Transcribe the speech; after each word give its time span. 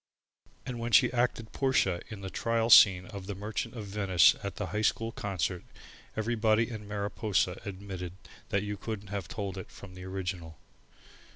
And 0.65 0.79
when 0.79 0.91
she 0.91 1.13
acted 1.13 1.51
Portia 1.51 2.01
in 2.09 2.21
the 2.21 2.31
Trial 2.31 2.71
Scene 2.71 3.05
of 3.05 3.27
the 3.27 3.35
Merchant 3.35 3.75
of 3.75 3.85
Venice 3.85 4.35
at 4.41 4.55
the 4.55 4.65
High 4.73 4.81
School 4.81 5.11
concert, 5.11 5.63
everybody 6.17 6.71
in 6.71 6.87
Mariposa 6.87 7.61
admitted 7.65 8.13
that 8.49 8.63
you 8.63 8.77
couldn't 8.77 9.09
have 9.09 9.27
told 9.27 9.59
it 9.59 9.69
from 9.69 9.93
the 9.93 10.05
original. 10.05 10.57